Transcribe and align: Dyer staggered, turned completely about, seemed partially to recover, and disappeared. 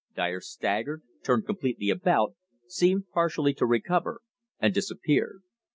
Dyer 0.15 0.39
staggered, 0.41 1.03
turned 1.23 1.45
completely 1.45 1.91
about, 1.91 2.33
seemed 2.67 3.03
partially 3.13 3.53
to 3.53 3.67
recover, 3.67 4.21
and 4.59 4.73
disappeared. 4.73 5.43